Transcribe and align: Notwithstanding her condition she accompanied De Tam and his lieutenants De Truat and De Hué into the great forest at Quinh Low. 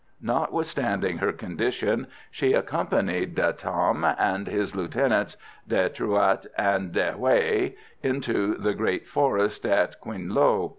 Notwithstanding 0.23 1.19
her 1.19 1.31
condition 1.31 2.07
she 2.31 2.53
accompanied 2.53 3.35
De 3.35 3.53
Tam 3.53 4.03
and 4.03 4.47
his 4.47 4.75
lieutenants 4.75 5.37
De 5.67 5.89
Truat 5.91 6.47
and 6.57 6.91
De 6.91 7.13
Hué 7.13 7.75
into 8.01 8.55
the 8.55 8.73
great 8.73 9.07
forest 9.07 9.63
at 9.63 10.01
Quinh 10.01 10.29
Low. 10.33 10.69